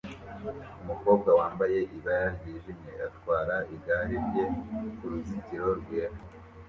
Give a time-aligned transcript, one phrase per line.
[0.81, 4.45] Umukobwa wambaye ibara ryijimye atwara igare rye
[4.97, 6.17] kuruzitiro rwera